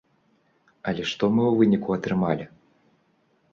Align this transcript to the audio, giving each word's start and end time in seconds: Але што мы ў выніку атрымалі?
Але 0.91 1.03
што 1.11 1.29
мы 1.35 1.43
ў 1.47 1.53
выніку 1.61 1.89
атрымалі? 1.99 2.45